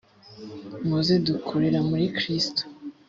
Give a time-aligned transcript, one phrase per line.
[0.87, 2.61] muze dukurira muri kristo.